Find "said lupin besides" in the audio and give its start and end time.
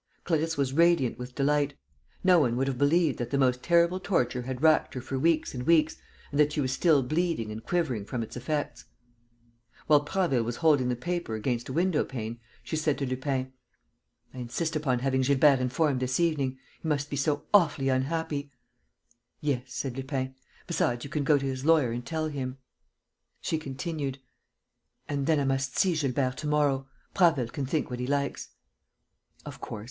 19.71-21.03